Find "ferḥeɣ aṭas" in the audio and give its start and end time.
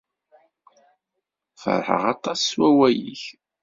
1.61-2.39